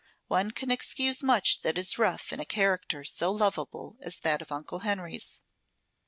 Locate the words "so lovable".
3.03-3.97